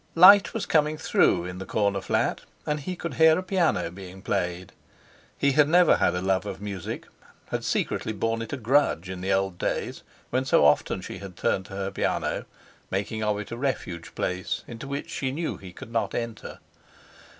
[0.15, 4.23] Light was coming through in the corner flat, and he could hear a piano being
[4.23, 4.71] played.
[5.37, 7.05] He had never had a love of music,
[7.49, 10.01] had secretly borne it a grudge in the old days
[10.31, 12.45] when so often she had turned to her piano,
[12.89, 16.57] making of it a refuge place into which she knew he could not enter.